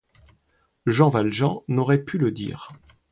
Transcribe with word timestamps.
Jean 0.87 1.09
Valjean 1.09 1.61
n'aurait 1.67 2.03
pu 2.03 2.17
le 2.17 2.31
dire. 2.31 2.71